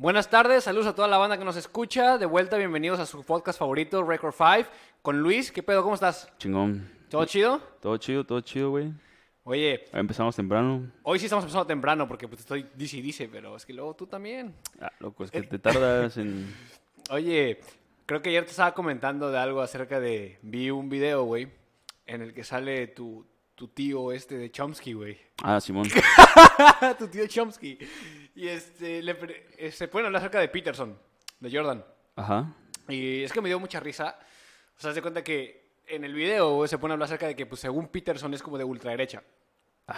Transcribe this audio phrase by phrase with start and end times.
[0.00, 2.16] Buenas tardes, saludos a toda la banda que nos escucha.
[2.16, 4.70] De vuelta, bienvenidos a su podcast favorito, Record 5,
[5.02, 5.52] con Luis.
[5.52, 5.82] ¿Qué pedo?
[5.82, 6.32] ¿Cómo estás?
[6.38, 6.90] Chingón.
[7.10, 7.60] ¿Todo chido?
[7.82, 8.94] Todo chido, todo chido, güey.
[9.44, 10.90] Oye, Empezamos temprano.
[11.02, 13.94] hoy sí estamos empezando temprano porque pues, estoy dice y dice, pero es que luego
[13.94, 14.54] tú también.
[14.80, 16.50] Ah, loco, es que te tardas en...
[17.10, 17.60] Oye,
[18.06, 20.38] creo que ayer te estaba comentando de algo acerca de...
[20.40, 21.46] Vi un video, güey,
[22.06, 25.18] en el que sale tu, tu tío este de Chomsky, güey.
[25.42, 25.86] Ah, Simón.
[26.98, 27.78] tu tío Chomsky.
[28.40, 30.98] Y este, le pre- se pueden hablar acerca de Peterson,
[31.40, 31.84] de Jordan.
[32.16, 32.54] Ajá.
[32.88, 34.18] Y es que me dio mucha risa.
[34.78, 37.36] O sea, se cuenta que en el video güey, se pone a hablar acerca de
[37.36, 39.22] que, pues, según Peterson, es como de ultraderecha.
[39.88, 39.94] no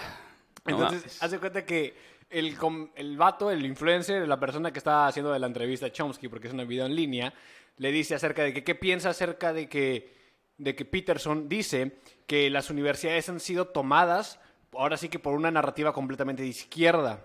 [0.67, 1.95] Entonces, hace cuenta que
[2.31, 5.93] el, com- el vato, el influencer, la persona que está haciendo de la entrevista a
[5.93, 7.33] Chomsky, porque es un video en línea,
[7.77, 10.13] le dice acerca de que qué piensa acerca de que,
[10.59, 14.41] de que Peterson dice que las universidades han sido tomadas,
[14.73, 17.23] ahora sí que por una narrativa completamente de izquierda.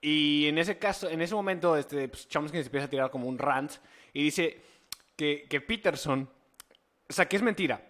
[0.00, 3.26] Y en ese caso, en ese momento, este, pues, Chomsky se empieza a tirar como
[3.28, 3.72] un rant
[4.14, 4.60] y dice
[5.16, 6.28] que, que Peterson,
[7.08, 7.82] o sea, que es mentira,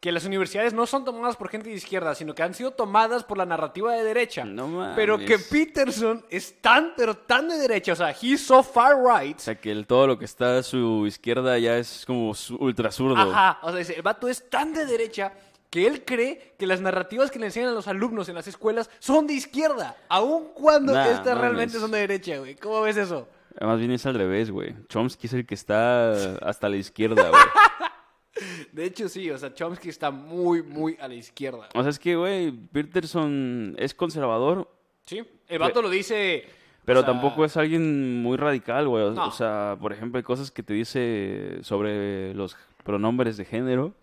[0.00, 3.22] que las universidades no son tomadas por gente de izquierda, sino que han sido tomadas
[3.22, 4.46] por la narrativa de derecha.
[4.46, 4.96] No mames.
[4.96, 9.36] Pero que Peterson es tan, pero tan de derecha, o sea, he's so far right.
[9.36, 12.90] O sea, que el- todo lo que está a su izquierda ya es como ultra
[12.90, 13.18] zurdo.
[13.18, 15.34] Ajá, o sea, dice, el vato es tan de derecha
[15.70, 18.90] que él cree que las narrativas que le enseñan a los alumnos en las escuelas
[18.98, 22.56] son de izquierda, aun cuando Nah, estas realmente son de derecha, güey.
[22.56, 23.28] ¿Cómo ves eso?
[23.60, 24.74] Más bien es al revés, güey.
[24.88, 27.42] Chomsky es el que está hasta la izquierda, güey.
[28.72, 31.68] De hecho, sí, o sea, Chomsky está muy, muy a la izquierda.
[31.74, 34.68] O sea, es que, güey, Peterson es conservador,
[35.04, 36.44] Sí, el vato lo dice...
[36.84, 39.10] pero o sea, tampoco es alguien muy radical, güey.
[39.10, 39.26] No.
[39.26, 42.56] o sea, por ejemplo, hay cosas que te dice sobre los
[42.90, 43.94] pronombres de género.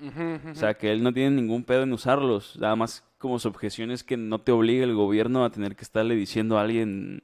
[0.51, 2.55] O sea, que él no tiene ningún pedo en usarlos.
[2.57, 5.83] Nada más como su objeción es que no te obliga el gobierno a tener que
[5.83, 7.23] estarle diciendo a alguien,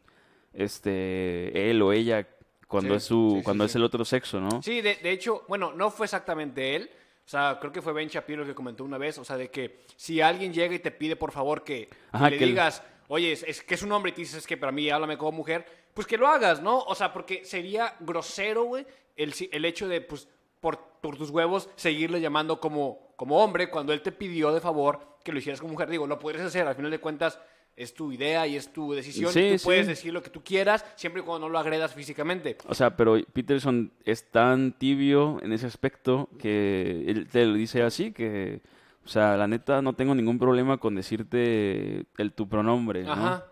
[0.53, 2.27] este, él o ella,
[2.67, 3.69] cuando Sí, es su, sí, cuando sí.
[3.71, 4.61] es el otro sexo, ¿no?
[4.61, 6.89] Sí, de, de hecho, bueno, no fue exactamente él.
[7.25, 9.17] O sea, creo que fue Ben Shapiro que comentó una vez.
[9.17, 12.37] O sea, de que si alguien llega y te pide, por favor, que, Ajá, le
[12.37, 14.71] que el- digas, oye, es, es que es un hombre y te dices que para
[14.71, 16.79] mí háblame como mujer, pues que lo hagas, ¿no?
[16.79, 18.85] O sea, porque sería grosero, güey,
[19.15, 20.27] el, el hecho de, pues,
[20.63, 25.17] por, por tus huevos, seguirle llamando como, como hombre cuando él te pidió de favor
[25.21, 25.89] que lo hicieras como mujer.
[25.89, 27.37] Digo, lo podrías hacer, al final de cuentas.
[27.75, 29.33] Es tu idea y es tu decisión.
[29.33, 29.65] Sí, tú sí.
[29.65, 32.55] puedes decir lo que tú quieras, siempre y cuando no lo agredas físicamente.
[32.67, 37.81] O sea, pero Peterson es tan tibio en ese aspecto que él te lo dice
[37.81, 38.61] así, que,
[39.03, 43.11] o sea, la neta no tengo ningún problema con decirte el tu pronombre, ¿no?
[43.11, 43.45] Ajá.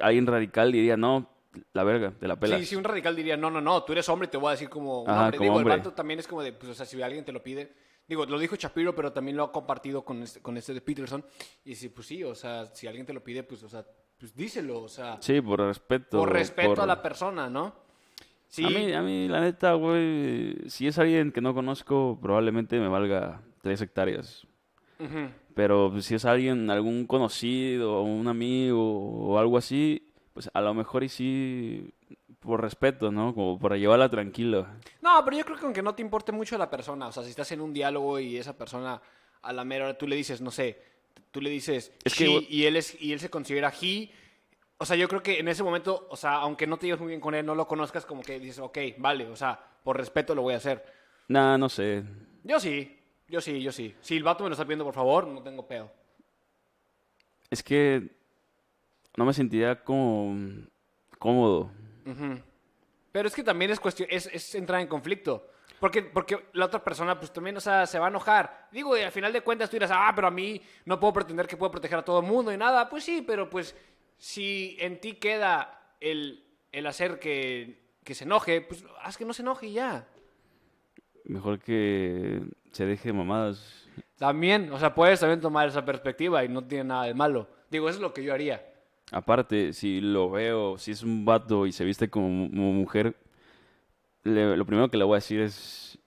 [0.00, 1.33] Alguien radical diría, no,
[1.72, 2.60] la verga, te la pelas.
[2.60, 4.68] Sí, sí, un radical diría, no, no, no, tú eres hombre, te voy a decir
[4.68, 5.38] como un Ajá, hombre.
[5.38, 5.74] como Digo, hombre.
[5.74, 7.72] el vato también es como de, pues, o sea, si alguien te lo pide.
[8.06, 11.24] Digo, lo dijo Shapiro, pero también lo ha compartido con este, con este de Peterson.
[11.64, 13.84] Y sí, pues sí, o sea, si alguien te lo pide, pues, o sea,
[14.18, 16.18] pues díselo, o sea, Sí, por respeto.
[16.18, 17.74] por respeto por- a la persona, ¿no?
[18.48, 22.78] Sí, A mí, a mí, la neta, güey, si es alguien que no conozco, probablemente
[22.78, 24.46] me valga tres hectáreas.
[25.54, 30.03] Pero pues, si es alguien, algún conocido, un amigo o algo así,
[30.34, 31.94] pues a lo mejor y sí,
[32.40, 33.34] por respeto, ¿no?
[33.34, 34.66] Como para llevarla tranquilo.
[35.00, 37.30] No, pero yo creo que aunque no te importe mucho la persona, o sea, si
[37.30, 39.00] estás en un diálogo y esa persona
[39.40, 40.82] a la mera hora tú le dices, no sé,
[41.30, 44.10] tú le dices Es que, y él es y él se considera he,
[44.76, 47.10] o sea, yo creo que en ese momento, o sea, aunque no te lleves muy
[47.10, 50.34] bien con él, no lo conozcas, como que dices, ok, vale, o sea, por respeto
[50.34, 50.84] lo voy a hacer.
[51.28, 52.02] Nah, no sé.
[52.42, 53.94] Yo sí, yo sí, yo sí.
[54.00, 55.92] Si el vato me lo está pidiendo, por favor, no tengo pedo.
[57.50, 58.23] Es que
[59.16, 60.36] no me sentiría como
[61.18, 61.70] cómodo.
[63.12, 65.48] Pero es que también es cuestión, es, es entrar en conflicto.
[65.80, 68.68] Porque, porque la otra persona, pues también, o sea, se va a enojar.
[68.72, 71.46] Digo, y al final de cuentas tú dirás, ah, pero a mí no puedo pretender
[71.46, 72.88] que puedo proteger a todo el mundo y nada.
[72.88, 73.76] Pues sí, pero pues
[74.16, 79.32] si en ti queda el, el hacer que, que se enoje, pues haz que no
[79.32, 80.08] se enoje y ya.
[81.24, 82.42] Mejor que
[82.72, 83.88] se deje de mamadas.
[84.16, 87.48] También, o sea, puedes también tomar esa perspectiva y no tiene nada de malo.
[87.70, 88.73] Digo, eso es lo que yo haría.
[89.12, 93.16] Aparte, si lo veo, si es un vato y se viste como, mu- como mujer,
[94.22, 95.98] le- lo primero que le voy a decir es,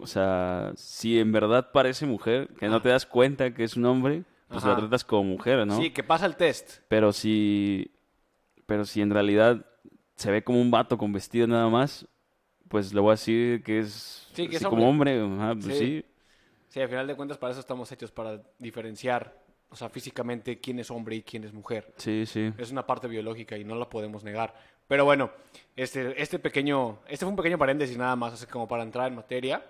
[0.00, 3.84] o sea, si en verdad parece mujer, que no te das cuenta que es un
[3.86, 4.70] hombre, pues Ajá.
[4.74, 5.76] la tratas como mujer, ¿no?
[5.80, 6.80] Sí, que pasa el test.
[6.88, 7.90] Pero si,
[8.66, 9.64] pero si en realidad
[10.16, 12.06] se ve como un vato con vestido nada más,
[12.68, 15.60] pues le voy a decir que es, Sí, que es como hombre, ajá, Sí.
[15.62, 16.04] pues sí.
[16.68, 20.78] Sí, al final de cuentas para eso estamos hechos, para diferenciar, o sea, físicamente quién
[20.78, 21.92] es hombre y quién es mujer.
[21.96, 22.52] Sí, sí.
[22.58, 24.54] Es una parte biológica y no la podemos negar.
[24.88, 25.30] Pero bueno,
[25.74, 29.16] este, este pequeño, este fue un pequeño paréntesis nada más, así como para entrar en
[29.16, 29.64] materia,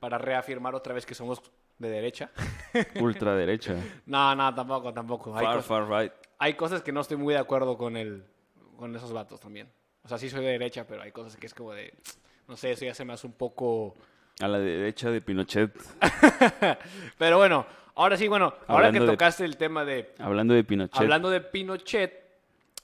[0.00, 1.42] para reafirmar otra vez que somos
[1.78, 2.30] de derecha.
[3.00, 3.76] Ultraderecha.
[4.06, 5.36] no, no, tampoco, tampoco.
[5.36, 6.12] Hay, Far, cos- far right.
[6.38, 8.24] hay cosas que no estoy muy de acuerdo con el,
[8.76, 9.68] con esos vatos también.
[10.04, 11.92] O sea, sí soy de derecha, pero hay cosas que es como de,
[12.48, 13.94] no sé, eso ya se me hace un poco...
[14.40, 15.70] A la derecha de Pinochet.
[17.18, 21.00] pero bueno, ahora sí, bueno, ahora que de- tocaste el tema de, Hablando de Pinochet.
[21.00, 22.24] Hablando de Pinochet,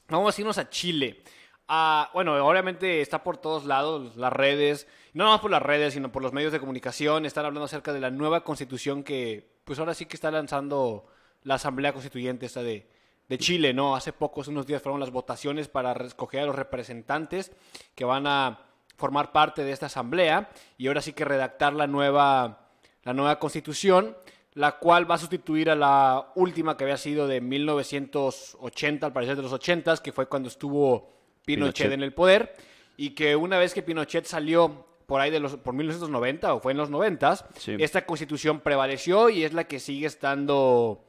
[0.08, 1.22] vamos a irnos a Chile.
[1.68, 5.92] Ah, bueno, obviamente está por todos lados, las redes, no nada más por las redes,
[5.94, 9.78] sino por los medios de comunicación, están hablando acerca de la nueva constitución que, pues
[9.78, 11.06] ahora sí que está lanzando
[11.42, 12.88] la Asamblea Constituyente esta de,
[13.28, 13.94] de Chile, ¿no?
[13.94, 17.52] Hace pocos, unos días fueron las votaciones para escoger a los representantes
[17.94, 18.60] que van a
[18.96, 22.70] formar parte de esta asamblea y ahora sí que redactar la nueva,
[23.04, 24.16] la nueva constitución,
[24.58, 29.36] la cual va a sustituir a la última que había sido de 1980, al parecer
[29.36, 31.08] de los 80, que fue cuando estuvo
[31.44, 31.92] Pinochet, Pinochet.
[31.92, 32.54] en el poder,
[32.96, 36.72] y que una vez que Pinochet salió por ahí de los, por 1990 o fue
[36.72, 37.76] en los 90, Sí.
[37.78, 41.04] esta constitución prevaleció y es la que sigue estando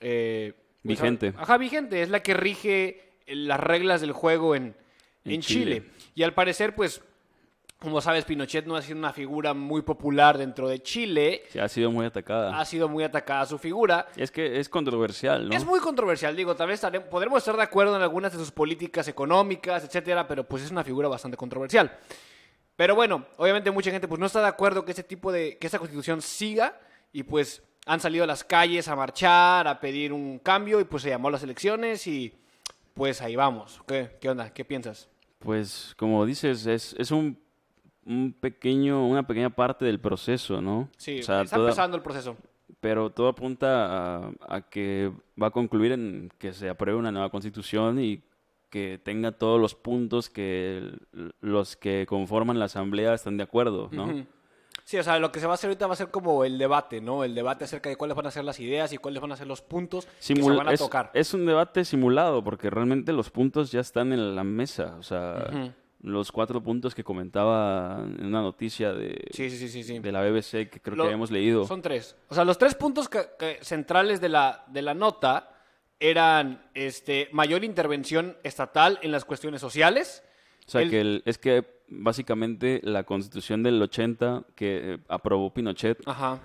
[0.00, 1.32] eh, pues, Vigente.
[1.38, 4.74] Ajá, vigente, es la que rige las reglas del juego en,
[5.24, 5.82] en, En Chile.
[5.82, 5.90] Chile.
[6.16, 7.00] Y al parecer, pues,
[7.80, 11.42] como sabes, Pinochet no ha sido una figura muy popular dentro de Chile.
[11.50, 12.58] Sí, ha sido muy atacada.
[12.58, 14.08] Ha sido muy atacada su figura.
[14.16, 15.56] Es que es controversial, ¿no?
[15.56, 19.06] Es muy controversial, digo, tal vez podremos estar de acuerdo en algunas de sus políticas
[19.06, 21.96] económicas, etcétera, pero pues es una figura bastante controversial.
[22.74, 25.68] Pero bueno, obviamente mucha gente pues no está de acuerdo que ese tipo de que
[25.68, 26.80] esa constitución siga
[27.12, 31.04] y pues han salido a las calles a marchar, a pedir un cambio y pues
[31.04, 32.34] se llamó a las elecciones y
[32.94, 33.80] pues ahí vamos.
[33.86, 34.52] ¿Qué, qué onda?
[34.52, 35.08] ¿Qué piensas?
[35.38, 37.40] Pues como dices, es, es un,
[38.08, 40.88] un pequeño, una pequeña parte del proceso, ¿no?
[40.96, 42.36] Sí, O sea, está toda- empezando el proceso.
[42.80, 47.30] pero todo apunta a, a que va a concluir en que se apruebe una nueva
[47.30, 48.22] constitución y
[48.70, 50.90] que tenga todos los puntos que
[51.40, 54.26] los que conforman la asamblea están de acuerdo, ¿no?
[54.84, 56.56] Sí, o sea, lo que se va a hacer ahorita va a ser como el
[56.56, 57.22] debate, ¿no?
[57.24, 59.46] El debate acerca de cuáles van a ser las ideas y cuáles van a ser
[59.46, 61.10] los puntos que se van a es, tocar.
[61.12, 65.74] es un debate simulado porque realmente los puntos ya están en la mesa, o sea.
[66.00, 69.82] Los cuatro puntos que comentaba en una noticia de, Sí, sí, sí, sí.
[69.82, 69.98] sí.
[69.98, 71.66] de la BBC que creo Lo- que habíamos leído.
[71.66, 72.16] Son tres.
[72.28, 75.50] O sea, los tres puntos que- que- centrales de la, de la nota
[76.00, 80.22] eran este, mayor intervención estatal en las cuestiones sociales.
[80.66, 85.52] O sea, el- que el- es que básicamente la constitución del 80 que eh, aprobó
[85.52, 86.38] Pinochet Ajá.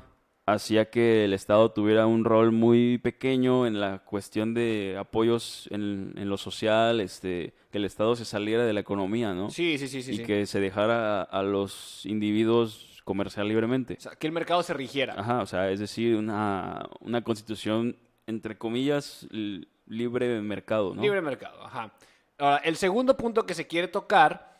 [0.46, 6.14] Hacía que el Estado tuviera un rol muy pequeño en la cuestión de apoyos en,
[6.18, 9.50] en lo social, este, que el Estado se saliera de la economía, ¿no?
[9.50, 10.12] Sí, sí, sí, sí.
[10.12, 10.24] y sí.
[10.24, 13.96] que se dejara a, a los individuos comerciar libremente.
[13.98, 15.16] O sea, que el mercado se rigiera.
[15.18, 17.98] Ajá, o sea, es decir, una, una constitución,
[18.28, 19.28] entre comillas,
[19.86, 21.02] libre de mercado, ¿no?
[21.02, 21.94] Libre mercado, ajá.
[22.38, 24.53] Ahora, el segundo punto que se quiere tocar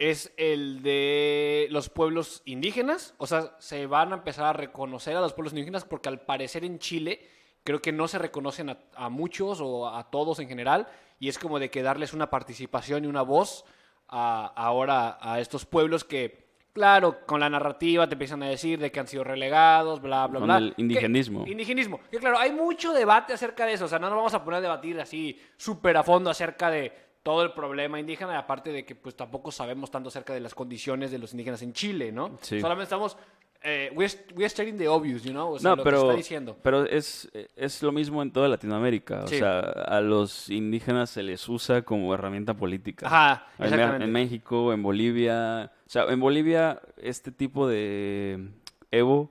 [0.00, 3.14] es el de los pueblos indígenas.
[3.18, 6.64] O sea, se van a empezar a reconocer a los pueblos indígenas porque al parecer
[6.64, 7.20] en Chile
[7.64, 10.88] creo que no se reconocen a, a muchos o a todos en general.
[11.18, 13.64] Y es como de que darles una participación y una voz
[14.08, 18.90] a- ahora a estos pueblos que, claro, con la narrativa te empiezan a decir de
[18.90, 20.56] que han sido relegados, bla, bla, Con bla.
[20.56, 21.46] el Que- indigenismo.
[21.46, 22.00] indigenismo.
[22.10, 23.84] Que claro, hay mucho debate acerca de eso.
[23.84, 27.09] O sea, no nos vamos a poner a debatir así súper a fondo acerca de
[27.22, 28.32] todo el problema indígena.
[28.32, 31.62] Y aparte de que pues tampoco sabemos tanto acerca de las condiciones de los indígenas
[31.62, 32.38] en Chile, ¿no?
[32.42, 32.60] Sí.
[32.60, 33.16] Solamente estamos...
[33.62, 35.52] Eh, we're, we're stating the obvious, you know?
[35.52, 36.56] O sea, No, lo que pero, está diciendo.
[36.62, 39.24] pero es, es lo mismo en toda Latinoamérica.
[39.24, 39.36] O Sí.
[39.36, 43.06] sea, a los indígenas se les usa como herramienta política.
[43.06, 44.04] Ajá, En, Me- exactamente.
[44.06, 45.70] en México, en Bolivia.
[45.86, 48.48] O sea, en Bolivia, este tipo de
[48.90, 49.30] Evo,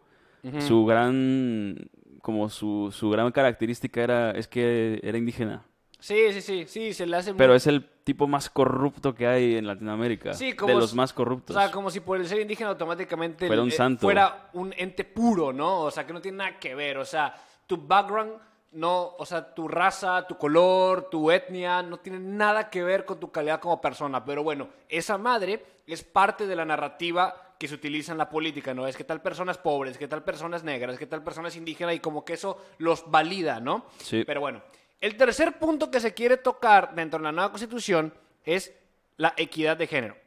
[0.60, 1.90] su gran,
[2.22, 5.66] como su, su gran característica era, es que era indígena.
[6.00, 9.28] Sí, sí, sí, sí, se le hace Pero muy- es el tipo más corrupto que
[9.28, 10.34] hay en Latinoamérica.
[10.34, 11.56] Sí, de como los s- más O corruptos.
[11.56, 14.02] sea, como si por el ser indígena automáticamente Fuera un eh, santo.
[14.02, 15.82] fuera un ente puro, ¿no?
[15.82, 16.98] O sea, que no tiene nada que ver.
[16.98, 17.36] O sea,
[17.68, 18.32] tu background,
[18.72, 23.20] no, o sea, tu raza, tu color, tu etnia, no tiene nada que ver con
[23.20, 24.24] tu calidad como persona.
[24.24, 28.74] Pero bueno, esa madre es parte de la narrativa que se utiliza en la política,
[28.74, 28.88] ¿no?
[28.88, 31.22] Es que tal persona es pobre, es que tal persona es negra, es que tal
[31.24, 33.86] persona es indígena y como que eso los valida, ¿no?
[33.98, 34.24] Sí.
[34.26, 34.62] Pero bueno,
[35.02, 38.14] el tercer punto que se quiere tocar dentro de la nueva constitución
[38.44, 38.74] es
[39.18, 40.18] la equidad de género.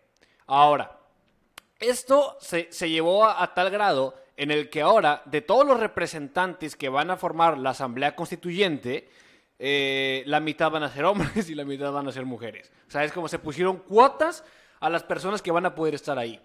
[0.47, 0.99] Ahora,
[1.79, 5.79] esto se, se llevó a, a tal grado en el que ahora, de todos los
[5.79, 9.09] representantes que van a formar la Asamblea Constituyente,
[9.59, 12.73] eh, la mitad van a ser hombres y la mitad van a ser mujeres.
[12.89, 14.45] O sea, es como se pusieron cuotas
[14.81, 16.41] a las personas que van a poder estar ahí.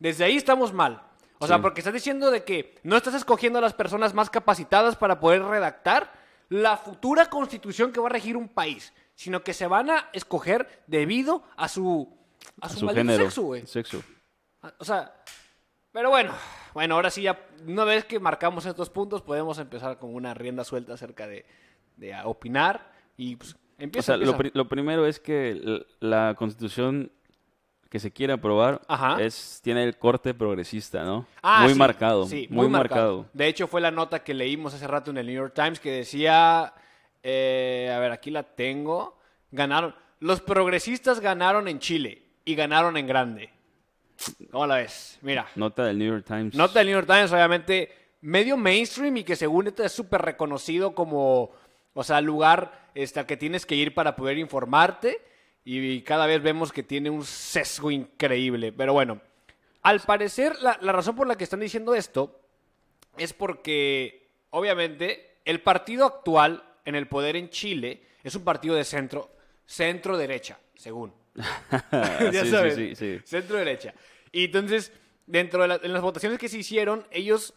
[0.00, 1.02] Desde ahí estamos mal.
[1.38, 4.96] O sea, porque estás diciendo de que no estás escogiendo a las personas más capacitadas
[4.96, 6.10] para poder redactar
[6.48, 10.82] la futura constitución que va a regir un país, sino que se van a escoger
[10.86, 12.08] debido a su
[12.60, 13.24] a a su, su maldito género.
[13.24, 13.66] sexo, güey.
[13.66, 14.02] Sexo.
[14.62, 15.12] Ah, O sea,
[15.92, 16.32] pero bueno,
[16.74, 20.62] bueno, ahora sí ya, una vez que marcamos estos puntos, podemos empezar con una rienda
[20.64, 21.44] suelta acerca de,
[21.96, 24.06] de opinar y pues O empieza.
[24.06, 24.38] sea, lo, empieza.
[24.38, 27.10] pri- lo primero es que la constitución
[27.88, 29.22] que se quiere aprobar Ajá.
[29.22, 31.26] es tiene el corte progresista, ¿no?
[31.42, 33.26] Ah, muy sí, marcado, sí, muy, marcado.
[33.32, 35.90] De hecho, fue la nota que leímos hace rato en el New York Times que
[35.90, 36.72] decía,
[37.22, 39.18] eh, a ver, aquí la tengo,
[39.50, 43.50] ganaron, los progresistas ganaron en Chile y ganaron en grande.
[44.50, 45.18] ¿Cómo la ves?
[45.22, 46.54] Mira, Nota del New York Times.
[46.54, 47.90] nota del New York Times, obviamente,
[48.22, 51.50] medio mainstream y que según esto es súper reconocido como,
[51.94, 55.20] o sea, lugar este, al que tienes que ir para poder informarte
[55.68, 58.72] y cada vez vemos que tiene un sesgo increíble.
[58.72, 59.20] Pero bueno,
[59.82, 62.40] al parecer la, la razón por la que están diciendo esto
[63.18, 68.84] es porque, obviamente, el partido actual en el poder en Chile es un partido de
[68.84, 69.30] centro,
[69.64, 71.12] centro derecha, según.
[71.92, 73.18] ya Sí, sí, sabes, sí, sí.
[73.24, 73.92] centro derecha.
[74.30, 74.92] Y entonces,
[75.26, 77.54] dentro de la- en las votaciones que se hicieron, ellos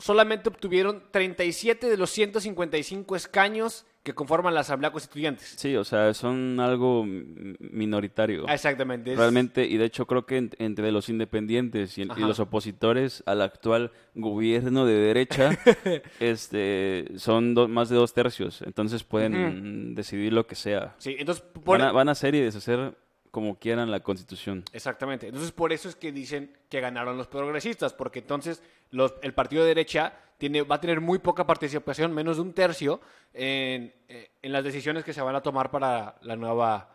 [0.00, 5.44] solamente obtuvieron 37 de los 155 escaños que conforman la Asamblea Constituyente.
[5.44, 8.48] Sí, o sea, son algo minoritario.
[8.48, 9.14] Exactamente.
[9.14, 13.92] Realmente, y de hecho creo que en- entre los independientes y, los opositores al actual
[14.14, 15.50] gobierno de derecha,
[16.20, 18.62] este, son do- más de dos tercios.
[18.62, 20.94] Entonces pueden decidir lo que sea.
[20.98, 22.94] Sí, entonces, por- Van a, van a hacer y deshacer
[23.30, 24.64] como quieran la constitución.
[24.72, 25.26] Exactamente.
[25.28, 29.62] Entonces, por eso es que dicen que ganaron los progresistas, porque entonces los- el partido
[29.62, 33.00] de derecha tiene, va a tener muy poca participación, menos de un tercio,
[33.34, 36.90] en, eh, en las decisiones que se van a tomar para la nueva,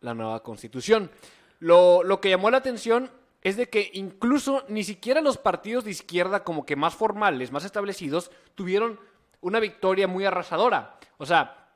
[0.00, 1.10] la nueva constitución.
[1.58, 3.10] Lo, lo que llamó la atención
[3.42, 7.64] es de que incluso ni siquiera los partidos de izquierda como que más formales, más
[7.64, 9.00] establecidos, tuvieron
[9.40, 10.98] una victoria muy arrasadora.
[11.16, 11.68] O sea,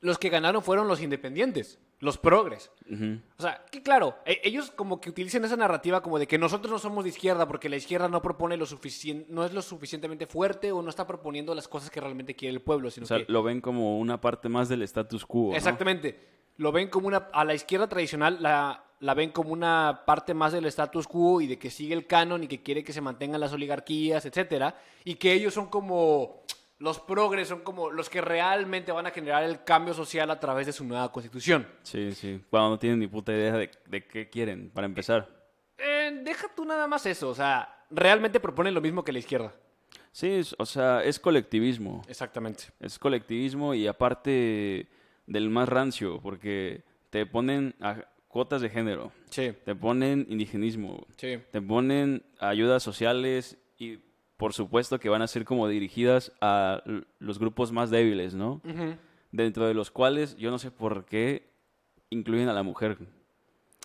[0.00, 2.70] los que ganaron fueron los independientes, los progres.
[3.38, 6.72] O sea, que claro, e- ellos como que utilizan esa narrativa como de que nosotros
[6.72, 10.26] no somos de izquierda porque la izquierda no propone lo suficiente, no es lo suficientemente
[10.26, 13.18] fuerte o no está proponiendo las cosas que realmente quiere el pueblo, sino O sea,
[13.24, 15.50] que lo ven como una parte más del status quo.
[15.50, 15.56] ¿no?
[15.56, 20.34] exactamente lo ven como una a la izquierda tradicional la la ven como una parte
[20.34, 23.00] más del status quo y de que sigue el canon y que quiere que se
[23.00, 26.42] mantengan las oligarquías, etcétera, y que ellos son como
[26.80, 30.66] los progres, son como los que realmente van a generar el cambio social a través
[30.66, 31.66] de su nueva constitución.
[31.82, 32.42] Sí, sí.
[32.50, 35.28] Cuando no tienen ni puta idea de, de qué quieren, para empezar.
[35.78, 39.52] Eh, deja tú nada más eso, o sea, realmente proponen lo mismo que la izquierda.
[40.12, 42.02] Sí, o sea, es colectivismo.
[42.08, 42.64] Exactamente.
[42.80, 44.88] Es colectivismo y aparte
[45.26, 47.96] del más rancio, porque te ponen a
[48.26, 51.38] cuotas de género, Sí, te ponen indigenismo, sí.
[51.52, 53.98] te ponen ayudas sociales y
[54.40, 56.82] por supuesto que van a ser como dirigidas a
[57.18, 58.62] los grupos más débiles, ¿no?
[59.30, 61.50] Dentro de los cuales yo no sé por qué
[62.08, 62.96] incluyen a la mujer.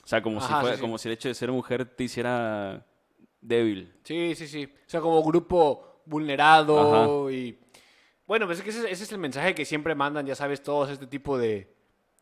[0.02, 0.82] O sea, como, Ajá, si, fuera- sí, sí.
[0.82, 2.86] como si el hecho de ser mujer te hiciera
[3.42, 3.94] débil.
[4.04, 4.64] Sí, sí, sí.
[4.66, 7.60] O sea, como grupo vulnerado y...
[8.26, 10.90] Bueno, pues es que ese, ese es el mensaje que siempre mandan, ya sabes, todos
[10.90, 11.76] este tipo de,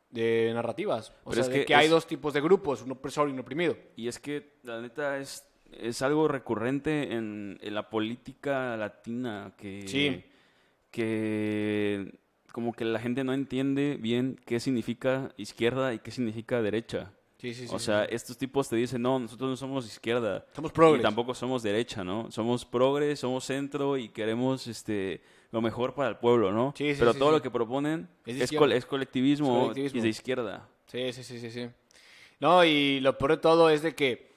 [0.10, 1.12] de narrativas.
[1.24, 3.40] O Pero sea, es de que hay dos tipos de grupos, un opresor y un
[3.40, 3.78] oprimido.
[3.96, 5.46] Y es que, la neta, es,
[5.80, 10.24] es algo recurrente en, en la política latina que, Sí.
[10.92, 12.14] que
[12.52, 17.12] como que la gente no entiende bien qué significa izquierda y qué significa derecha.
[17.40, 17.76] Sí, sí, sí.
[17.76, 20.46] o sea, estos tipos te dicen, no, nosotros no somos izquierda.
[20.56, 21.02] Somos progres.
[21.02, 22.32] Y tampoco somos derecha, ¿no?
[22.32, 26.74] Somos progres, somos centro y queremos este lo mejor para el pueblo, ¿no?
[26.78, 28.76] Sí, sí, Pero todo lo que proponen Es es, izquierda.
[28.76, 30.00] es colectivismo, Es colectivismo.
[30.00, 30.70] y de izquierda.
[30.88, 31.68] Sí, sí, sí, sí, sí.
[32.40, 34.33] No, y lo peor de todo es de que,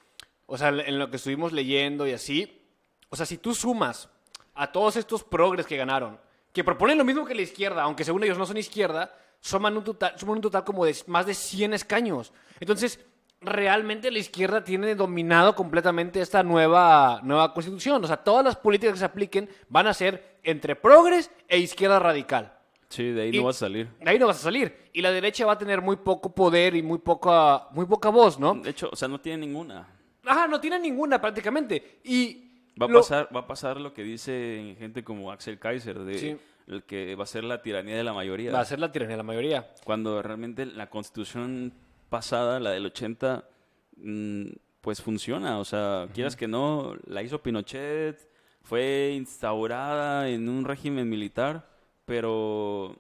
[0.47, 2.63] o sea, en lo que estuvimos leyendo y así,
[3.09, 4.09] o sea, si tú sumas
[4.55, 6.19] a todos estos progres que ganaron,
[6.53, 9.85] que proponen lo mismo que la izquierda, aunque según ellos no son izquierda, suman un
[9.85, 12.33] total, suman un total como de más de 100 escaños.
[12.59, 12.99] Entonces,
[13.41, 18.03] realmente la izquierda tiene dominado completamente esta nueva, nueva constitución.
[18.03, 21.99] O sea, todas las políticas que se apliquen van a ser entre progres e izquierda
[21.99, 22.53] radical.
[22.89, 23.89] Sí, de ahí Y- no vas a salir.
[24.01, 24.89] De ahí no vas a salir.
[24.93, 28.39] Y la derecha va a tener muy poco poder y muy poca, muy poca voz,
[28.39, 28.55] ¿no?
[28.55, 29.87] De hecho, o sea, no tiene ninguna.
[30.27, 32.01] Ajá, no tiene ninguna prácticamente.
[32.05, 32.43] Y
[32.81, 36.19] Va a, lo- pasar, va a pasar lo que dice gente como Axel Kaiser, de
[36.19, 36.37] Sí.
[36.67, 38.53] el que va a ser la tiranía de la mayoría.
[38.53, 39.73] va a ser la tiranía de la mayoría.
[39.85, 41.73] Cuando realmente la constitución
[42.11, 43.49] pasada, la del 80,
[43.97, 44.45] mm,
[44.83, 45.59] pues funciona.
[45.59, 48.29] O sea, quieras que no, la hizo Pinochet,
[48.63, 51.69] fue instaurada en un régimen militar,
[52.05, 52.97] pero,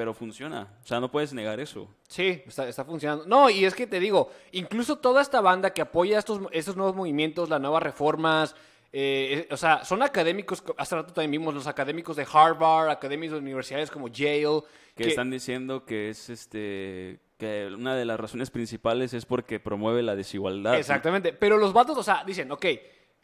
[0.00, 0.66] pero funciona.
[0.82, 1.86] O sea, no puedes negar eso.
[2.08, 3.26] Sí, está, está funcionando.
[3.26, 6.96] No, y es que te digo, incluso toda esta banda que apoya estos, estos nuevos
[6.96, 8.56] movimientos, las nuevas reformas,
[8.94, 13.34] eh, eh, o sea, son académicos, hace rato también vimos los académicos de Harvard, académicos
[13.34, 14.62] de universidades como Yale,
[14.96, 20.02] Que, están diciendo que es este que una de las razones principales es porque promueve
[20.02, 20.76] la desigualdad.
[20.78, 22.64] Exactamente, pero los vatos, o sea, dicen, ok,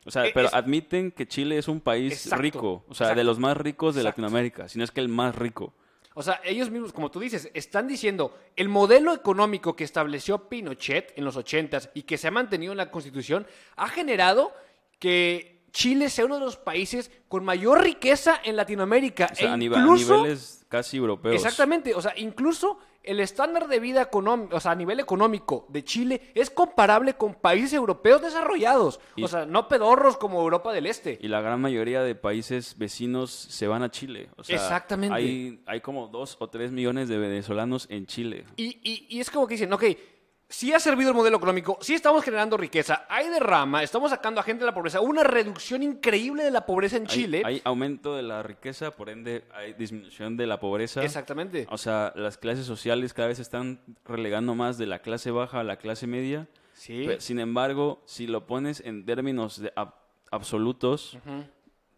[0.04, 3.06] O sea, Eh, pero es- admiten que Chile es un país Exacto, rico, o sea,
[3.06, 4.20] exacto, de los más ricos de exacto.
[4.20, 5.72] Latinoamérica, si no es que el más rico.
[6.18, 11.12] O sea, ellos mismos, como tú dices, están diciendo, el modelo económico que estableció Pinochet
[11.14, 13.46] en los 80s y que se ha mantenido en la Constitución
[13.76, 14.50] ha generado
[14.98, 19.28] que Chile sea uno de los países con mayor riqueza en Latinoamérica.
[19.30, 21.34] O sea, e nive- a incluso- niveles casi europeos.
[21.36, 25.84] Exactamente, o sea, incluso el estándar de vida económico, o sea, a nivel económico de
[25.84, 30.86] Chile es comparable con países europeos desarrollados, Y- o sea, no pedorros como Europa del
[30.86, 31.18] Este.
[31.22, 34.28] Y la gran mayoría de países vecinos se van a Chile.
[34.36, 35.14] O sea, Exactamente.
[35.16, 38.44] Hay, hay como dos o tres millones de venezolanos en Chile.
[38.56, 39.84] Y, y- y es como que dicen, ok,
[40.48, 44.44] sí ha servido el modelo económico, sí estamos generando riqueza, hay derrama, estamos sacando a
[44.44, 47.42] gente de la pobreza, una reducción increíble de la pobreza en Hay- Chile.
[47.44, 51.02] Hay, aumento de la riqueza, por ende hay disminución de la pobreza.
[51.02, 51.66] Exactamente.
[51.70, 55.64] O sea, las clases sociales cada vez están relegando más de la clase baja a
[55.64, 56.46] la clase media.
[56.74, 57.08] Sí.
[57.18, 59.94] Sin embargo, si lo pones en términos de ab-
[60.30, 61.16] absolutos,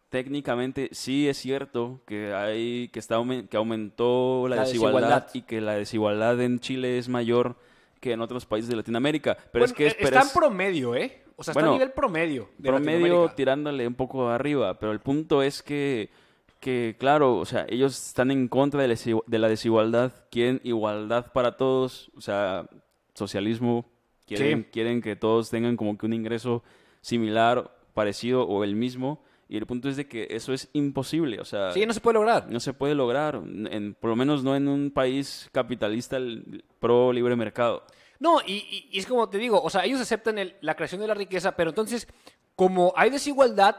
[0.09, 3.17] técnicamente sí es cierto que hay que está
[3.51, 5.31] que aumentó la, La desigualdad, desigualdad.
[5.35, 7.57] y que la desigualdad en Chile es mayor
[8.01, 9.37] que en otros países de Latinoamérica.
[9.53, 11.23] Pero es que es, eh, pero está en promedio, ¿eh?
[11.37, 12.49] O sea, está Bueno, a nivel promedio.
[12.59, 16.11] De promedio tirándole un poco arriba, pero el punto es que
[16.61, 20.61] que claro, o sea, ellos están en contra de la desi- de la desigualdad, quieren
[20.65, 22.69] igualdad para todos, o sea,
[23.15, 23.85] socialismo,
[24.27, 24.69] quieren, Sí.
[24.73, 26.65] quieren que todos tengan como que un ingreso
[27.01, 31.45] similar, parecido o el mismo, y el punto es de que eso es imposible, o
[31.45, 32.47] sea, Sí, no se puede lograr.
[32.51, 36.19] no se puede lograr, en, por lo menos no en un país capitalista
[36.79, 37.85] pro libre mercado.
[38.21, 41.01] No, y, y- y es como te digo, o sea, ellos aceptan el- la creación
[41.01, 42.07] de la riqueza, pero entonces,
[42.57, 43.77] como hay desigualdad,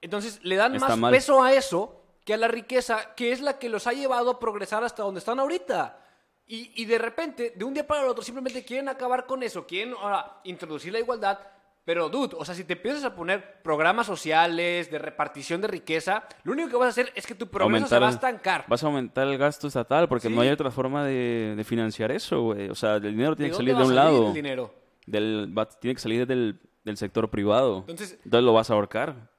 [0.00, 1.12] entonces le dan Está más mal.
[1.12, 4.38] peso a eso que a la riqueza, que es la que los ha llevado a
[4.40, 5.98] progresar hasta donde están ahorita.
[6.46, 9.66] Y, y de repente, de un día para el otro, simplemente quieren acabar con eso,
[9.66, 11.38] quieren ahora introducir la igualdad.
[11.84, 16.22] Pero, dude, o sea, si te empiezas a poner programas sociales de repartición de riqueza,
[16.44, 18.64] lo único que vas a hacer es que tu progreso se va a estancar.
[18.68, 20.34] Vas a aumentar el gasto estatal porque Sí.
[20.34, 22.68] no hay otra forma de, de financiar eso, güey.
[22.68, 24.28] O sea, el dinero tiene ¿De que salir de un lado.
[24.28, 24.72] el dinero?
[25.06, 27.78] Del, va- tiene que salir del, del sector privado.
[27.88, 29.30] Entonces- Entonces lo vas a ahorcar.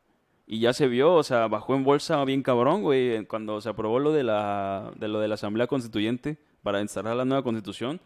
[0.45, 3.99] Y ya se vio, o sea, bajó en bolsa bien cabrón, güey, cuando se aprobó
[3.99, 8.01] lo de la, de lo de la Asamblea Constituyente para instalar la nueva constitución.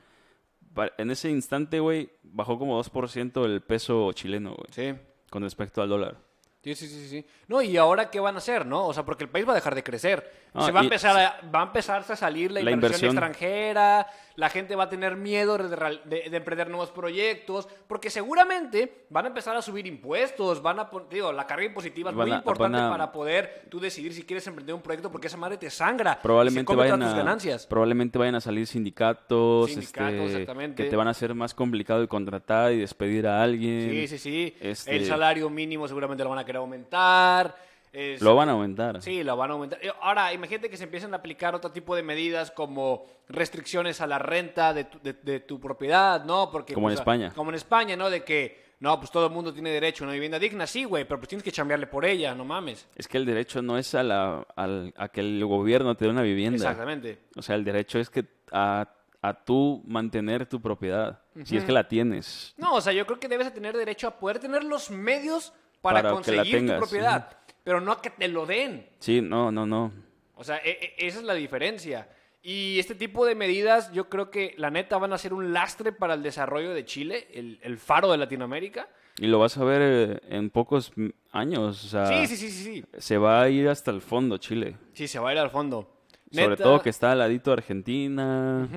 [0.97, 4.99] En ese instante, güey, bajó como 2% el peso chileno, güey, Sí.
[5.29, 6.26] con respecto al dólar.
[6.63, 7.25] Sí, sí, sí, sí.
[7.47, 8.87] No, y ahora qué van a hacer, ¿no?
[8.87, 10.47] O sea, porque el país va a dejar de crecer.
[10.53, 13.31] Ah, Se va a empezar a, va a empezarse a salir la, La inversión, inversión.
[13.31, 18.09] extranjera, la gente va a tener miedo de, real- de- de emprender nuevos proyectos, porque
[18.09, 22.27] seguramente van a empezar a subir impuestos, van a digo, la carga impositiva es Van
[22.27, 25.37] muy a- importante a- para poder tú decidir si quieres emprender un proyecto porque esa
[25.37, 26.15] madre te sangra.
[26.15, 27.67] se Probablemente todas vayan, tus ganancias.
[27.67, 30.83] probablemente vayan a salir sindicatos, Sindicatos, este, exactamente.
[30.83, 33.89] que te van a hacer más complicado de contratar y despedir a alguien.
[33.91, 34.57] Sí, sí, sí.
[34.59, 37.55] Este- El salario mínimo seguramente lo van a querer aumentar.
[37.93, 39.01] es- Lo van a aumentar.
[39.01, 39.79] Sí, lo van a aumentar.
[39.81, 44.07] Eh, Ahora, imagínate que se empiecen a aplicar otro tipo de medidas como restricciones a
[44.07, 46.49] la renta de tu, de, de tu propiedad, ¿no?
[46.51, 47.31] Porque, Como en pues, España.
[47.35, 48.09] Como en España, ¿no?
[48.09, 51.05] De que, no, pues todo el mundo tiene derecho a una vivienda digna, sí, güey,
[51.05, 52.87] pero pues tienes que chambearle por ella, no mames.
[52.95, 56.11] Es que el derecho no es a, la, al- a que el gobierno te dé
[56.11, 56.57] una vivienda.
[56.57, 57.19] Exactamente.
[57.35, 58.87] O sea, el derecho es que a,
[59.21, 62.53] a tú mantener tu propiedad, si es que la tienes.
[62.57, 65.53] No, o sea, yo creo que debes de tener derecho a poder tener los medios
[65.81, 66.11] para, Para que la
[66.43, 68.87] conseguir tu propiedad, pero no a que te lo den.
[68.99, 69.91] Sí, no, no, no.
[70.35, 72.09] O sea, e- e- esa es la diferencia.
[72.43, 75.91] Y este tipo de medidas yo creo que la neta van a ser un lastre
[75.91, 78.87] para el desarrollo de Chile, el, el faro de Latinoamérica.
[79.19, 80.93] Y lo vas a ver eh, en pocos
[81.31, 81.83] años.
[81.83, 82.85] O sea, Sí, sí, sí, sí, sí.
[82.97, 84.77] se va a ir hasta el fondo Chile.
[84.93, 85.91] Sí, se va a ir al fondo.
[86.31, 88.67] Sobre todo que está al ladito de Argentina.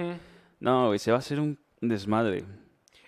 [0.60, 2.44] No, güey, se va a hacer un desmadre.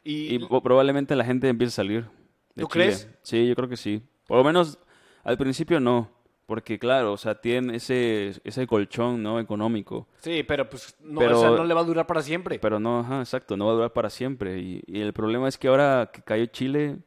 [0.04, 2.04] Y, Y probablemente la gente empiece a salir.
[2.54, 2.68] ¿Tú Chile.
[2.68, 3.08] crees?
[3.22, 4.02] Sí, yo creo que sí.
[4.26, 4.78] Por lo menos
[5.24, 6.10] al principio no.
[6.46, 9.38] Porque claro, o sea, tienen ese, ese colchón, ¿no?
[9.40, 10.08] Económico.
[10.18, 12.58] sí, pero pues no, Pero- o sea, no le va a durar para siempre.
[12.58, 14.58] Pero no, ajá, exacto, no va a durar para siempre.
[14.58, 16.98] Y, y el problema es que ahora que cayó Chile,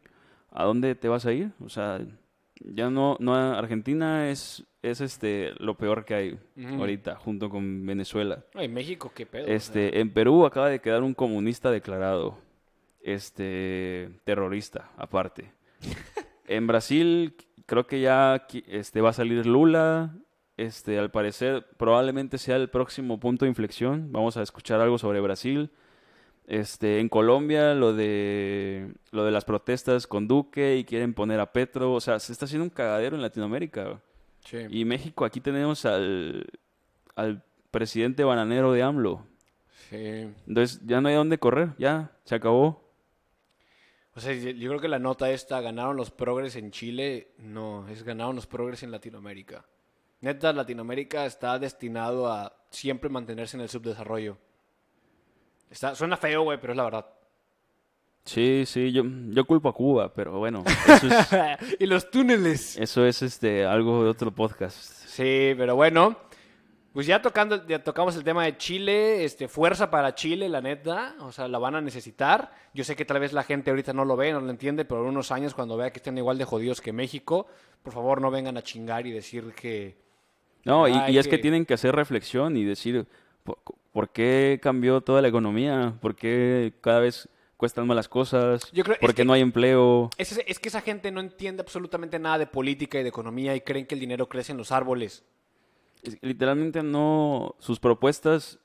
[0.51, 1.51] ¿a dónde te vas a ir?
[1.63, 1.99] O sea,
[2.62, 6.39] ya no, no Argentina es, es este lo peor que hay
[6.79, 8.43] ahorita, junto con Venezuela.
[8.55, 9.43] Ay, México, qué pedo.
[9.43, 9.55] o sea.
[9.55, 12.38] Este, en Perú acaba de quedar un comunista declarado,
[13.05, 15.53] este, terrorista, aparte.
[16.47, 20.13] En Brasil creo que ya este, va a salir Lula,
[20.57, 24.11] este, al parecer probablemente sea el próximo punto de inflexión.
[24.11, 25.71] Vamos a escuchar algo sobre Brasil.
[26.45, 31.51] Este, en Colombia lo de lo de las protestas con Duque y quieren poner a
[31.51, 33.99] Petro, o sea, se está haciendo un cagadero en Latinoamérica.
[34.41, 34.59] Sí.
[34.69, 36.45] Y México aquí tenemos al
[37.15, 37.41] al
[37.71, 39.25] presidente bananero de AMLO.
[39.89, 40.29] Sí.
[40.47, 42.85] Entonces ya no hay dónde correr, ya se acabó.
[44.15, 48.04] O sea, yo creo que la nota esta, ganaron los progres en Chile, no, es
[48.04, 49.65] ganaron los progres en Latinoamérica.
[50.21, 54.38] Neta, Latinoamérica está destinado a siempre mantenerse en el subdesarrollo.
[55.69, 57.06] Está, suena feo, güey, pero es la verdad.
[58.23, 62.78] Sí, sí, yo, yo culpo a Cuba, pero bueno, eso es, y los túneles.
[62.78, 64.75] eso es este, algo de otro podcast.
[64.75, 66.17] Sí, pero bueno.
[66.95, 71.13] Pues ya tocando, ya tocamos el tema de Chile, este, fuerza para Chile, la neta,
[71.19, 72.53] o sea, la van a necesitar.
[72.73, 75.01] Yo sé que tal vez la gente ahorita no lo ve, no lo entiende, pero
[75.01, 77.47] en unos años cuando vea que estén igual de jodidos que México,
[77.84, 79.97] por favor no vengan a chingar y decir que...
[80.63, 83.05] No, y, es que que- tienen que hacer reflexión y decir,
[83.43, 83.58] ¿por,
[83.91, 85.95] por qué cambió toda la economía?
[85.99, 87.27] ¿Por qué cada vez
[87.58, 88.71] cuestan más las cosas?
[88.71, 90.12] Yo creo- ¿Por qué que- no hay empleo?
[90.17, 93.60] Es, es que esa gente no entiende absolutamente nada de política y de economía y
[93.60, 95.25] creen que el dinero crece en los árboles.
[96.21, 98.60] Literalmente no, sus propuestas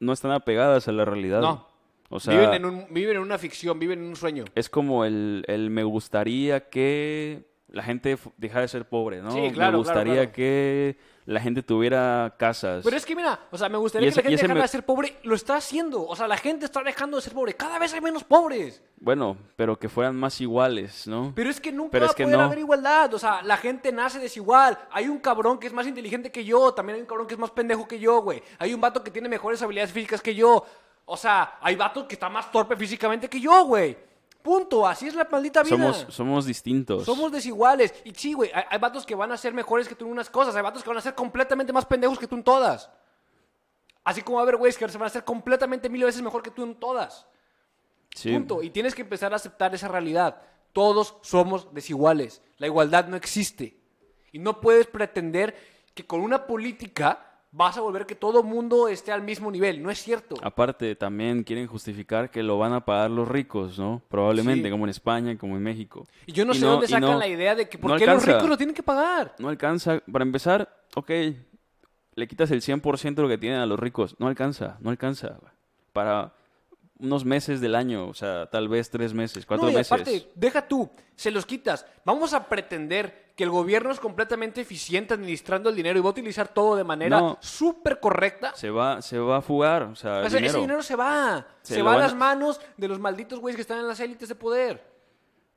[0.00, 1.40] no están apegadas a la realidad.
[1.40, 1.66] No.
[2.10, 4.44] O sea, viven, en un, viven en una ficción, viven en un sueño.
[4.54, 9.30] es como el, el me gustaría que la gente dejara de ser pobre, ¿no?
[9.32, 10.32] Sí, claro, me gustaría claro.
[10.32, 12.84] que la gente tuviera casas.
[12.84, 14.84] Pero es que mira, o sea, me gustaría que la gente dejara me- de ser
[14.84, 15.16] pobre.
[15.22, 16.06] Lo está haciendo.
[16.06, 17.54] O sea, la gente está dejando de ser pobre.
[17.54, 18.82] Cada vez hay menos pobres.
[18.96, 21.32] Bueno, pero que fueran más iguales, ¿no?
[21.34, 22.44] Pero es que nunca Pero va es a que poder no.
[22.44, 23.12] haber igualdad.
[23.14, 24.78] O sea, la gente nace desigual.
[24.92, 26.72] Hay un cabrón que es más inteligente que yo.
[26.74, 28.42] También hay un cabrón que es más pendejo que yo, güey.
[28.58, 30.64] Hay un vato que tiene mejores habilidades físicas que yo.
[31.06, 33.96] O sea, hay vato que está más torpe físicamente que yo, güey.
[34.44, 34.86] Punto.
[34.86, 35.74] Así es la maldita vida.
[35.74, 37.06] Somos, somos distintos.
[37.06, 37.94] Somos desiguales.
[38.04, 40.28] Y sí, güey, hay, hay vatos que van a ser mejores que tú en unas
[40.28, 40.54] cosas.
[40.54, 42.90] Hay vatos que van a ser completamente más pendejos que tú en todas.
[44.04, 46.42] Así como va a haber güeyes que se van a ser completamente mil veces mejor
[46.42, 47.26] que tú en todas.
[48.14, 48.34] Sí.
[48.34, 48.62] Punto.
[48.62, 50.42] Y tienes que empezar a aceptar esa realidad.
[50.74, 52.42] Todos somos desiguales.
[52.58, 53.80] La igualdad no existe.
[54.30, 55.56] Y no puedes pretender
[55.94, 59.80] que con una política vas a volver que todo mundo esté al mismo nivel.
[59.80, 60.34] No es cierto.
[60.42, 64.02] Aparte, también quieren justificar que lo van a pagar los ricos, ¿no?
[64.08, 64.70] Probablemente, Sí.
[64.72, 66.04] como en España, como en México.
[66.26, 68.06] Y yo no Y sé dónde sacan no- la idea de que por no qué
[68.06, 69.36] los ricos lo tienen que pagar.
[69.38, 70.00] No alcanza.
[70.10, 71.10] Para empezar, ok,
[72.16, 74.16] le quitas el 100% de lo que tienen a los ricos.
[74.18, 75.38] No alcanza, no alcanza.
[75.92, 76.32] Para
[77.04, 79.92] unos meses del año, o sea, tal vez tres meses, cuatro no, y meses.
[79.92, 81.86] aparte, deja tú, se los quitas.
[82.04, 86.10] Vamos a pretender que el gobierno es completamente eficiente administrando el dinero y va a
[86.12, 87.38] utilizar todo de manera No.
[87.40, 88.52] súper correcta.
[88.54, 90.50] Se va, se va a fugar, o sea, el O sea, dinero.
[90.52, 91.46] ese dinero se va.
[91.62, 94.34] Se va a las manos de los malditos güeyes que están en las élites de
[94.34, 94.92] poder.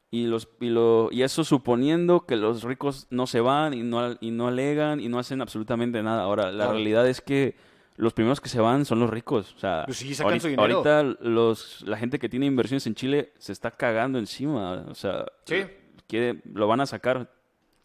[0.10, 4.16] Y, los, y, lo, y eso suponiendo que los ricos no se van y no,
[4.22, 6.24] y no alegan y no hacen absolutamente nada.
[6.24, 6.72] Ahora, la Claro.
[6.72, 7.56] realidad es que
[7.98, 9.54] los primeros que se van son los ricos.
[9.56, 10.76] O sea, Pues sí, sacan ahorita, su dinero.
[10.78, 14.86] ahorita los, la gente que tiene inversiones en Chile se está cagando encima.
[14.88, 15.66] O sea, Sí.
[16.08, 17.30] quiere, lo van a sacar.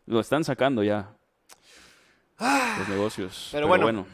[0.07, 1.11] Lo están sacando ya.
[2.79, 3.48] los negocios.
[3.48, 3.51] Ah.
[3.53, 4.07] pero bueno.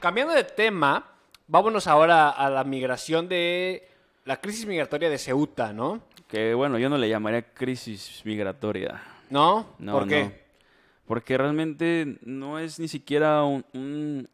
[0.00, 1.04] Cambiando de tema,
[1.46, 3.88] vámonos ahora a la migración de
[4.24, 6.02] la crisis migratoria de Ceuta, ¿no?
[6.28, 9.02] Que bueno, yo no le llamaría crisis migratoria.
[9.30, 9.74] ¿No?
[9.78, 10.24] No, ¿Por qué?
[10.24, 10.32] no.
[11.06, 14.28] Porque realmente no es ni siquiera un, un,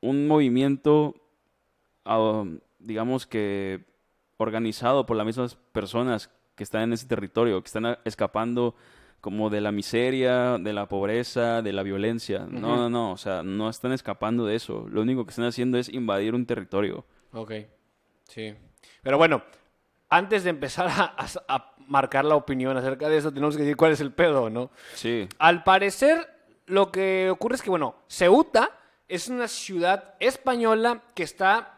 [0.00, 1.14] un movimiento,
[2.04, 2.44] ah,
[2.78, 3.84] digamos que
[4.38, 8.74] organizado por las mismas personas que están en ese territorio, que están a- escapando
[9.20, 12.46] como de la miseria, de la pobreza, de la violencia.
[12.50, 14.86] No, no, no, o sea, no están escapando de eso.
[14.90, 17.04] Lo único que están haciendo es invadir un territorio.
[17.32, 17.52] Ok,
[18.24, 18.54] sí.
[19.02, 19.42] Pero bueno,
[20.08, 23.76] antes de empezar a, a- a marcar la opinión acerca de eso, tenemos que decir
[23.76, 24.70] cuál es el pedo, ¿no?
[24.94, 26.26] Sí, Al parecer,
[26.66, 28.70] lo que ocurre es que, bueno, Ceuta
[29.10, 31.76] es una ciudad española que está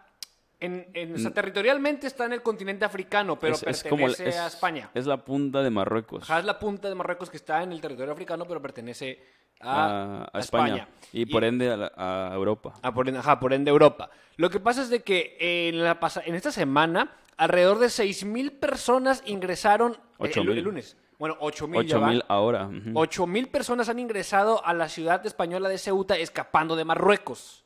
[0.60, 3.54] en, en- o sea, territorialmente está en el continente africano, pero Mm.
[3.54, 4.20] es pertenece como a es-
[4.54, 4.90] España.
[4.94, 6.22] Es la punta de Marruecos.
[6.22, 9.18] Ajá, es la punta de Marruecos que está en el territorio africano, pero pertenece
[9.60, 10.88] a, a, a España.
[11.12, 12.74] Y por ende a, la- a Europa.
[12.82, 14.10] Ah, por ende, ajá, por ende Europa.
[14.36, 18.52] Lo que pasa es de que en, la pasa- en esta semana alrededor de 6.000
[18.60, 20.50] personas ingresaron eh, el, 8.000.
[20.58, 20.96] el lunes.
[21.22, 22.16] Bueno, 8.000 ya van.
[22.16, 22.66] 8000 ahora.
[22.66, 22.90] ujú.
[22.94, 27.62] 8.000 personas han ingresado a la ciudad española de Ceuta escapando de Marruecos.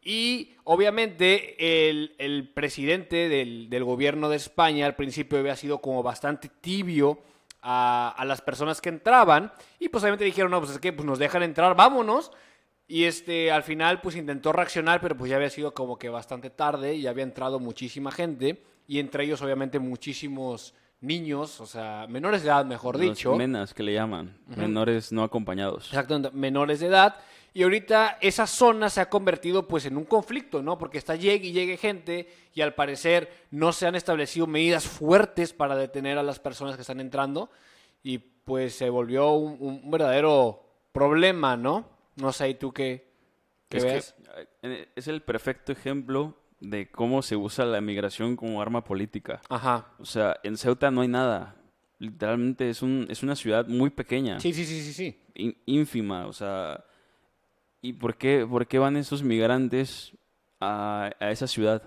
[0.00, 6.04] Y obviamente el, el presidente del, del gobierno de España al principio había sido como
[6.04, 7.18] bastante tibio
[7.60, 9.52] a, a las personas que entraban.
[9.80, 12.30] Y pues obviamente dijeron, no, pues es que pues, nos dejan entrar, vámonos.
[12.86, 16.50] Y este, al final pues intentó reaccionar, pero pues ya había sido como que bastante
[16.50, 18.62] tarde y había entrado muchísima gente.
[18.86, 23.34] Y entre ellos obviamente muchísimos niños, o sea, menores de edad, mejor Los dicho.
[23.36, 24.36] menas que le llaman.
[24.56, 25.86] Menores no acompañados.
[25.88, 27.16] Exactamente, menores de edad.
[27.54, 30.76] Y ahorita esa zona se ha convertido pues en un conflicto, ¿no?
[30.76, 35.54] Porque está llegue y llegue gente y al parecer no se han establecido medidas fuertes
[35.54, 37.48] para detener a las personas que están entrando
[38.02, 41.88] y pues se volvió un, un verdadero problema, ¿no?
[42.16, 43.10] No sé, ¿y tú qué,
[43.70, 44.14] qué Es, ves?
[44.62, 49.40] eh, es el perfecto ejemplo de cómo se usa la migración como arma política.
[49.48, 49.86] Ajá.
[49.98, 51.54] O sea, en Ceuta no hay nada.
[51.98, 55.18] Literalmente es, un, es una ciudad muy pequeña, Sí, sí, sí, sí, sí.
[55.34, 56.26] in- ínfima.
[56.26, 56.84] O sea,
[57.82, 60.12] ¿Y por qué, por qué van esos migrantes
[60.60, 61.82] a, a esa ciudad?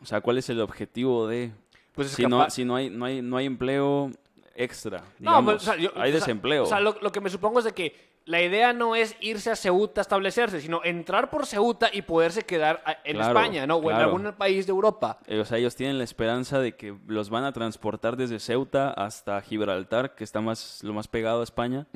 [0.00, 1.52] O sea, ¿cuál es el objetivo de...?
[1.94, 4.10] Pues Si no, si no hay, no hay, no hay empleo
[4.56, 6.64] extra, No, pues, o sea, yo- hay desempleo.
[6.64, 9.50] O sea, lo, lo que me supongo es de que la idea no es irse
[9.50, 13.76] a Ceuta a establecerse, sino entrar por Ceuta y poderse quedar en Claro, España, ¿no?
[13.76, 15.18] O en algún país de Europa.
[15.26, 18.90] Eh, O sea, ellos tienen la esperanza de que los van a transportar desde Ceuta
[18.92, 21.86] hasta Gibraltar, que está más, lo más pegado a España,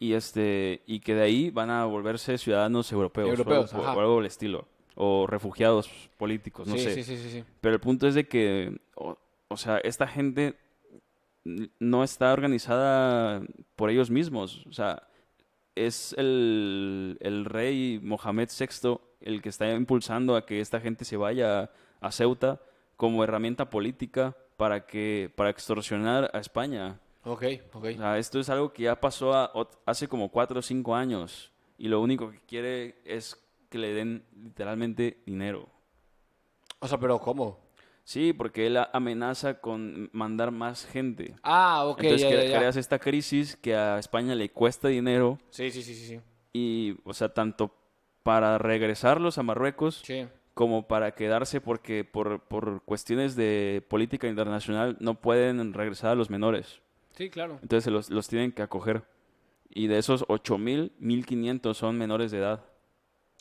[0.00, 4.00] y este y que de ahí van a volverse ciudadanos europeos, Europeos, o, algo, o
[4.00, 6.94] algo del estilo, o refugiados políticos, no sí, sé.
[6.94, 7.44] sí, sí, sí, sí.
[7.60, 10.56] Pero el punto es de que, o, o sea, esta gente
[11.78, 13.42] no está organizada
[13.76, 14.64] por ellos mismos.
[14.66, 15.02] O sea,
[15.74, 21.16] es el, el rey Mohamed VI el que está impulsando a que esta gente se
[21.16, 22.60] vaya a Ceuta
[22.96, 27.00] como herramienta política para que para extorsionar a España.
[27.24, 27.84] Ok, ok.
[27.94, 29.50] O sea, esto es algo que ya pasó a-
[29.86, 33.36] hace como cuatro o cinco años y lo único que quiere es
[33.70, 35.68] que le den literalmente dinero.
[36.80, 37.58] O sea, pero ¿cómo?
[38.04, 41.34] Sí, porque él amenaza con mandar más gente.
[41.42, 42.58] Ah, ok, Entonces ya, ya, ya.
[42.58, 46.20] creas esta crisis que a España le cuesta dinero Sí, sí, sí, sí, sí.
[46.52, 47.74] y, o sea, tanto
[48.22, 50.26] para regresarlos a Marruecos Sí.
[50.52, 56.28] como para quedarse porque por, por cuestiones de política internacional no pueden regresar a los
[56.28, 56.80] menores.
[57.16, 57.58] Sí, claro.
[57.62, 59.04] Entonces los, los tienen que acoger.
[59.70, 62.64] Y de esos 8.000, 1.500 son menores de edad.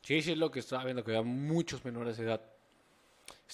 [0.04, 2.42] Sí, sí, es lo que estaba viendo, que había muchos menores de edad.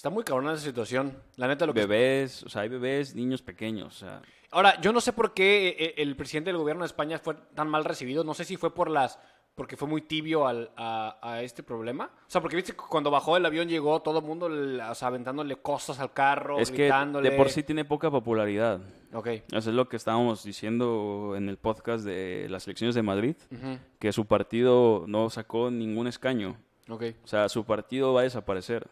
[0.00, 1.14] Está muy cabrona esa situación.
[1.36, 1.80] La neta, lo que...
[1.80, 3.96] Bebés, o sea, hay bebés, niños pequeños.
[3.96, 7.18] O sea, Ahora, yo no sé por qué eh, el presidente del gobierno de España
[7.18, 8.24] fue tan mal recibido.
[8.24, 9.18] No sé si fue por las...
[9.54, 12.06] Porque fue muy tibio al- a, a este problema.
[12.26, 15.08] O sea, porque viste que cuando bajó el avión llegó todo el mundo o sea,
[15.08, 17.28] aventándole cosas al carro, es que gritándole.
[17.28, 18.80] de por sí tiene poca popularidad.
[19.12, 19.26] Ok.
[19.26, 23.78] Eso es lo que estábamos diciendo en el podcast de las elecciones de Madrid, Ujú.
[23.98, 26.56] que su partido no sacó ningún escaño.
[26.88, 27.02] Ok.
[27.22, 28.88] O sea, su partido va a desaparecer.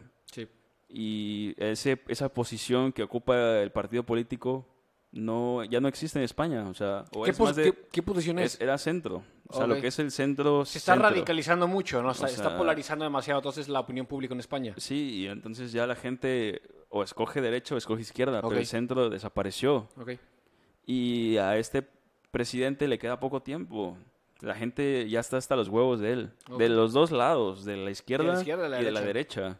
[0.89, 4.65] Y ese, esa posición que ocupa el partido político
[5.11, 6.67] no, ya no existe en España.
[6.67, 8.55] O sea, o ¿Qué, es más de- qué- qué posición es?
[8.55, 9.23] es- era centro.
[9.47, 10.63] O sea, lo que es el centro.
[10.65, 11.09] Se está centro.
[11.09, 12.09] radicalizando mucho, ¿no?
[12.09, 14.73] O sea, O está polarizando demasiado entonces la opinión pública en España.
[14.77, 19.09] Sí, y entonces ya la gente o escoge derecha o escoge izquierda, pero el centro
[19.09, 19.87] desapareció.
[20.85, 21.87] Y a este
[22.31, 23.97] presidente le queda poco tiempo.
[24.41, 26.31] La gente ya está hasta los huevos de él.
[26.57, 29.59] De los dos lados, de la izquierda, y de la derecha.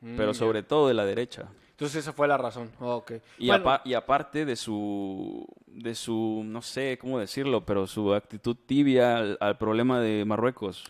[0.00, 1.46] Mm, Pero sobre todo de la derecha.
[1.70, 2.70] Entonces esa fue la razón.
[2.80, 3.12] ok.
[3.38, 8.12] Y, Bueno, apa- y aparte de su, de su, no sé cómo decirlo, pero su
[8.14, 10.84] actitud tibia al, al problema de Marruecos.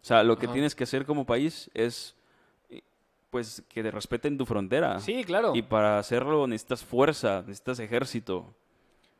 [0.00, 2.14] O sea, lo que tienes que hacer como país es,
[2.70, 2.82] eh,
[3.30, 5.00] pues, que te respeten tu frontera.
[5.00, 5.52] Sí, claro.
[5.56, 8.46] Y para hacerlo necesitas fuerza, necesitas ejército.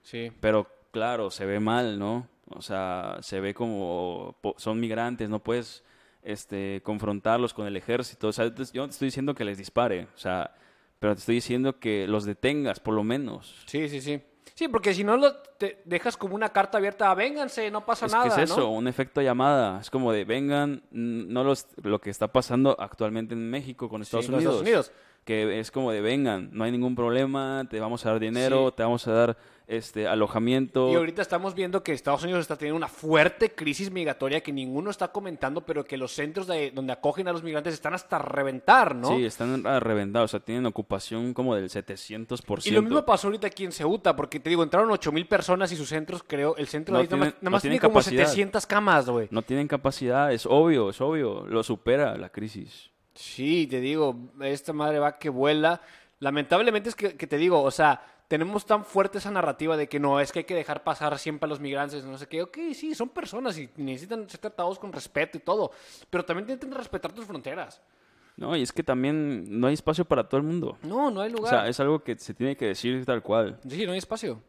[0.03, 0.31] Sí.
[0.40, 2.29] Pero claro, se ve mal, ¿no?
[2.51, 5.83] O sea, se ve como son migrantes, no puedes
[6.29, 8.29] este, confrontarlos con el ejército.
[8.29, 10.55] O sea, yo no te estoy diciendo que les dispare, o sea,
[10.99, 13.62] pero te estoy diciendo que los detengas, por lo menos.
[13.67, 14.21] Sí, sí, sí.
[14.55, 18.12] Sí, porque si no lo te dejas como una carta abierta, vénganse, no pasa es
[18.12, 18.25] nada.
[18.25, 18.73] que es eso, ¿no?
[18.73, 19.81] un efecto llamada.
[19.81, 24.25] Es como de, vengan, no los, lo que está pasando actualmente en México con Unidos,
[24.25, 24.93] Estados Unidos.
[25.29, 28.75] Que es como de, vengan, no hay ningún problema, te vamos a dar dinero, Sí.
[28.79, 29.37] te vamos a dar
[29.67, 30.91] este alojamiento.
[30.91, 34.88] Y ahorita estamos viendo que Estados Unidos está teniendo una fuerte crisis migratoria que ninguno
[34.91, 38.95] está comentando, pero que los centros de, donde acogen a los migrantes están hasta reventar,
[38.95, 39.09] ¿no?
[39.14, 42.67] Sí, están a reventar, o sea, tienen ocupación como del 700%.
[42.67, 45.77] Y lo mismo pasó ahorita aquí en Ceuta, porque te digo, entraron 8000 personas y
[45.77, 47.79] sus centros, creo, el centro No de ahí nada más, tienen- nada no más tiene
[47.81, 48.25] como capacidad.
[48.25, 49.29] 700 camas, güey.
[49.31, 52.91] No tienen capacidad, es obvio, es obvio, lo supera la crisis.
[53.19, 55.81] Sí, te digo, esta madre va que vuela.
[56.21, 59.99] Lamentablemente es que, que te digo, o sea, tenemos tan fuerte esa narrativa de que
[59.99, 62.43] no, es que hay que dejar pasar siempre a los migrantes, no sé qué.
[62.43, 65.73] Ok, sí, son personas y necesitan ser tratados con respeto y todo,
[66.11, 67.81] pero también tienen que respetar tus fronteras.
[68.37, 70.79] No, y es que también no hay espacio para todo el mundo.
[70.85, 71.51] No, no hay O lugar.
[71.53, 73.59] sea, es algo que se tiene que decir tal cual.
[73.69, 74.41] Sí, no hay espacio.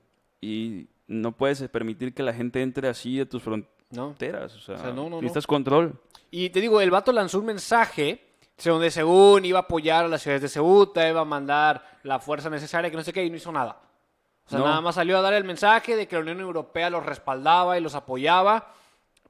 [0.41, 3.63] Y no puedes permitir que la gente entre así a tus No.
[3.89, 4.55] fronteras.
[4.55, 5.15] O sea, O sea, no, no, no.
[5.21, 5.99] necesitas control.
[6.29, 8.28] Y te digo, el vato lanzó un mensaje
[8.67, 12.49] donde según iba a apoyar a las ciudades de Ceuta, iba a mandar la fuerza
[12.49, 13.79] necesaria, que no sé qué, y no hizo nada.
[14.45, 14.65] O sea, No.
[14.65, 17.81] nada más salió a dar el mensaje de que la Unión Europea los respaldaba y
[17.81, 18.73] los apoyaba,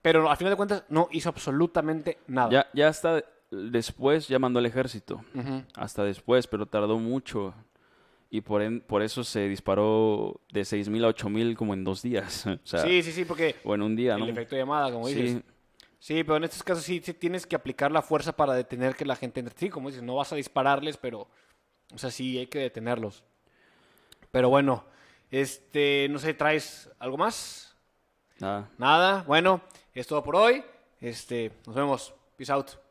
[0.02, 2.50] pero al final de cuentas no hizo absolutamente nada.
[2.50, 5.22] Ya, ya hasta después ya mandó el ejército.
[5.76, 7.54] Hasta después, pero tardó mucho.
[8.32, 12.46] Y por, en- por eso se disparó de 6.000 a 8.000 como en dos días.
[12.48, 14.26] O sea, sí, sí, sí, porque o en un día, el ¿no?
[14.28, 15.42] efecto llamada, como dices.
[16.00, 19.06] Sí, pero en estos casos sí, sí tienes que aplicar la fuerza para detener que
[19.06, 19.58] la gente entre.
[19.58, 21.28] Sí, como dices, no vas a dispararles, pero.
[21.94, 23.24] O sea, sí, hay que detenerlos.
[24.32, 24.86] Pero bueno,
[25.32, 27.76] este, no sé, ¿traes algo más?
[28.40, 28.70] nada.
[28.78, 29.24] Nada.
[29.28, 29.62] Bueno,
[29.94, 30.64] es todo por hoy.
[31.02, 32.14] Este, nos vemos.
[32.38, 32.89] Peace out.